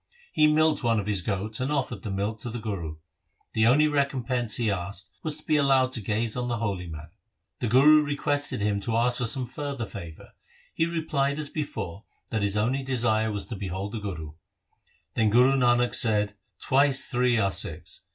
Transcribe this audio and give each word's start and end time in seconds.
He 0.33 0.47
milked 0.47 0.83
one 0.83 0.99
of 0.99 1.05
his 1.05 1.21
goats, 1.21 1.59
and 1.59 1.71
offered 1.71 2.01
the 2.01 2.09
milk 2.09 2.39
to 2.39 2.49
the 2.49 2.57
Guru. 2.57 2.95
The 3.53 3.67
only 3.67 3.87
recompense 3.87 4.55
he 4.57 4.71
asked 4.71 5.11
was 5.21 5.37
to 5.37 5.43
be 5.45 5.57
allowed 5.57 5.91
to 5.91 6.01
gaze 6.01 6.35
on 6.35 6.47
the 6.47 6.57
holy 6.57 6.87
man. 6.87 7.09
The 7.59 7.67
Guru 7.67 8.01
requested 8.01 8.61
him 8.61 8.79
to 8.79 8.97
ask 8.97 9.19
for 9.19 9.27
some 9.27 9.45
further 9.45 9.85
favour. 9.85 10.33
He 10.73 10.87
replied 10.87 11.37
as 11.37 11.49
before, 11.49 12.05
that 12.31 12.41
his 12.41 12.57
only 12.57 12.81
desire 12.81 13.31
was 13.31 13.45
to 13.45 13.55
behold 13.55 13.91
the 13.91 13.99
Guru. 13.99 14.33
Then 15.13 15.29
Guru 15.29 15.51
Nanak 15.51 15.93
said, 15.93 16.35
"Twice 16.59 17.05
three 17.05 17.37
are 17.37 17.51
six. 17.51 18.05